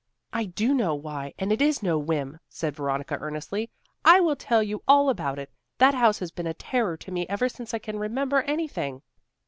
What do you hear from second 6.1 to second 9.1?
has been a terror to me ever since I can remember anything.